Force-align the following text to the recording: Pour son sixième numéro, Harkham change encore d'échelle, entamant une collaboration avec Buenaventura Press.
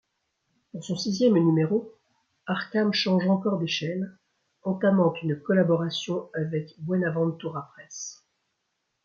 Pour 0.71 0.83
son 0.83 0.97
sixième 0.97 1.35
numéro, 1.35 1.93
Harkham 2.47 2.91
change 2.91 3.27
encore 3.27 3.59
d'échelle, 3.59 4.17
entamant 4.63 5.13
une 5.21 5.39
collaboration 5.39 6.27
avec 6.33 6.73
Buenaventura 6.79 7.69
Press. 7.75 8.25